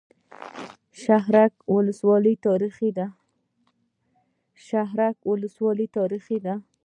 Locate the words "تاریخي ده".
6.15-6.49